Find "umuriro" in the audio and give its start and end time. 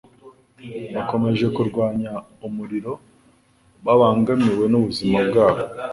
2.47-2.93